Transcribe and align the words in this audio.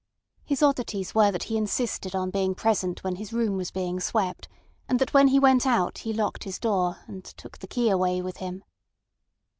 His 0.43 0.63
oddities 0.63 1.13
were 1.13 1.31
that 1.31 1.43
he 1.43 1.55
insisted 1.57 2.15
on 2.15 2.31
being 2.31 2.55
present 2.55 3.03
when 3.03 3.17
his 3.17 3.31
room 3.31 3.55
was 3.55 3.69
being 3.69 3.99
swept, 3.99 4.49
and 4.89 4.97
that 4.97 5.13
when 5.13 5.27
he 5.27 5.37
went 5.37 5.67
out 5.67 5.99
he 5.99 6.11
locked 6.11 6.43
his 6.43 6.57
door, 6.57 7.01
and 7.05 7.23
took 7.23 7.59
the 7.59 7.67
key 7.67 7.87
away 7.87 8.19
with 8.19 8.37
him. 8.37 8.63